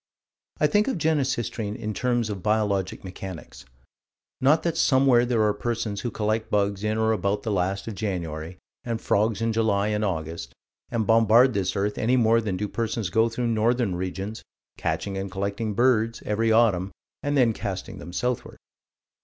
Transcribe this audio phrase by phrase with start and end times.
[0.59, 3.65] I think of Genesistrine in terms of biologic mechanics:
[4.39, 7.93] not that somewhere there are persons who collect bugs in or about the last of
[7.93, 10.53] January and frogs in July and August,
[10.89, 14.41] and bombard this earth, any more than do persons go through northern regions,
[14.75, 16.91] catching and collecting birds, every autumn,
[17.21, 18.57] then casting them southward.